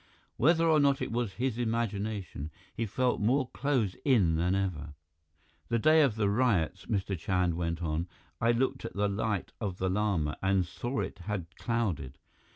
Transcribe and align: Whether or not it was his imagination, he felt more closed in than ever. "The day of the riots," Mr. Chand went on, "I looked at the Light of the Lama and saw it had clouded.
Whether 0.35 0.67
or 0.67 0.79
not 0.79 0.99
it 0.99 1.11
was 1.11 1.33
his 1.33 1.59
imagination, 1.59 2.49
he 2.73 2.87
felt 2.87 3.21
more 3.21 3.47
closed 3.51 3.95
in 4.03 4.35
than 4.35 4.55
ever. 4.55 4.95
"The 5.69 5.77
day 5.77 6.01
of 6.01 6.15
the 6.15 6.27
riots," 6.27 6.87
Mr. 6.87 7.15
Chand 7.15 7.53
went 7.53 7.83
on, 7.83 8.07
"I 8.41 8.51
looked 8.51 8.83
at 8.83 8.93
the 8.95 9.07
Light 9.07 9.51
of 9.61 9.77
the 9.77 9.91
Lama 9.91 10.39
and 10.41 10.65
saw 10.65 11.01
it 11.01 11.19
had 11.19 11.55
clouded. 11.55 12.17